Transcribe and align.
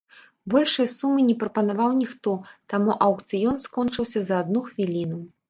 Большай 0.53 0.87
сумы 0.93 1.25
не 1.27 1.35
прапанаваў 1.43 1.91
ніхто, 1.99 2.33
таму 2.75 2.97
аўкцыён 3.09 3.61
скончыўся 3.67 4.19
за 4.33 4.43
адну 4.47 4.67
хвіліну. 4.73 5.23